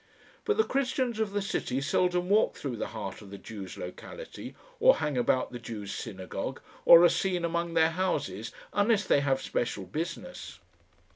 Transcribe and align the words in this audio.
But 0.45 0.57
the 0.57 0.63
Christians 0.63 1.19
of 1.19 1.29
the 1.31 1.43
city 1.43 1.79
seldom 1.79 2.27
walk 2.27 2.55
through 2.57 2.77
the 2.77 2.87
heart 2.87 3.21
of 3.21 3.29
the 3.29 3.37
Jews' 3.37 3.77
locality, 3.77 4.55
or 4.79 4.95
hang 4.95 5.15
about 5.15 5.51
the 5.51 5.59
Jews' 5.59 5.93
synagogue, 5.93 6.59
or 6.85 7.03
are 7.03 7.07
seen 7.07 7.45
among 7.45 7.75
their 7.75 7.91
houses 7.91 8.51
unless 8.73 9.03
they 9.05 9.19
have 9.19 9.43
special 9.43 9.83
business. 9.85 10.57